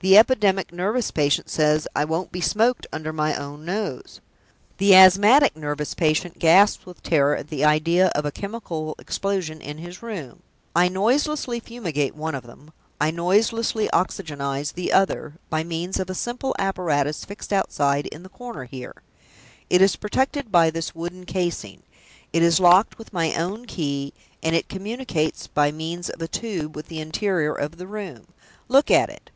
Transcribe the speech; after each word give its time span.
The 0.00 0.16
epidemic 0.16 0.72
nervous 0.72 1.10
patient 1.10 1.50
says, 1.50 1.88
'I 1.96 2.04
won't 2.04 2.30
be 2.30 2.40
smoked 2.40 2.86
under 2.92 3.12
my 3.12 3.34
own 3.34 3.64
nose!' 3.64 4.20
The 4.76 4.94
asthmatic 4.94 5.56
nervous 5.56 5.92
patient 5.94 6.38
gasps 6.38 6.86
with 6.86 7.02
terror 7.02 7.34
at 7.34 7.48
the 7.48 7.64
idea 7.64 8.06
of 8.14 8.24
a 8.24 8.30
chemical 8.30 8.94
explosion 9.00 9.60
in 9.60 9.78
his 9.78 10.00
room. 10.00 10.44
I 10.72 10.86
noiselessly 10.86 11.58
fumigate 11.58 12.14
one 12.14 12.36
of 12.36 12.44
them; 12.44 12.70
I 13.00 13.10
noiselessly 13.10 13.90
oxygenize 13.92 14.70
the 14.74 14.92
other, 14.92 15.32
by 15.50 15.64
means 15.64 15.98
of 15.98 16.08
a 16.08 16.14
simple 16.14 16.54
Apparatus 16.60 17.24
fixed 17.24 17.52
outside 17.52 18.06
in 18.06 18.22
the 18.22 18.28
corner 18.28 18.66
here. 18.66 18.94
It 19.68 19.82
is 19.82 19.96
protected 19.96 20.52
by 20.52 20.70
this 20.70 20.94
wooden 20.94 21.26
casing; 21.26 21.82
it 22.32 22.44
is 22.44 22.60
locked 22.60 22.98
with 22.98 23.12
my 23.12 23.34
own 23.34 23.64
key; 23.66 24.14
and 24.44 24.54
it 24.54 24.68
communicates 24.68 25.48
by 25.48 25.72
means 25.72 26.08
of 26.08 26.22
a 26.22 26.28
tube 26.28 26.76
with 26.76 26.86
the 26.86 27.00
interior 27.00 27.52
of 27.52 27.78
the 27.78 27.86
room. 27.88 28.28
Look 28.68 28.92
at 28.92 29.10
it!" 29.10 29.30